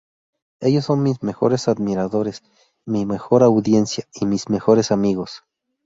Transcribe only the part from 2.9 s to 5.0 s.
mejor audiencia y mis mejores